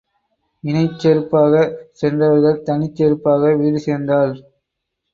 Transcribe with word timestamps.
இணைச் 0.63 0.95
செருப்பாகச் 1.01 1.75
சென்றவர்கள் 1.91 2.61
தனிச் 2.63 2.95
செருப்பாக 2.95 3.55
வீடு 3.57 3.79
சேர்ந்தாள். 3.79 4.35